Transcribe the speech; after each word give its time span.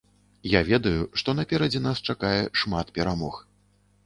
Я 0.51 0.61
ведаю, 0.69 1.03
што 1.21 1.35
наперадзе 1.39 1.83
нас 1.89 2.01
чакае 2.09 2.41
шмат 2.63 2.91
перамог. 2.97 3.41